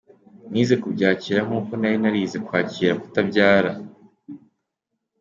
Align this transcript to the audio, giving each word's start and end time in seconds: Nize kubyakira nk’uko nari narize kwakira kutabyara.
Nize 0.51 0.75
kubyakira 0.83 1.39
nk’uko 1.47 1.71
nari 1.79 1.97
narize 2.01 2.37
kwakira 2.45 2.93
kutabyara. 3.01 3.71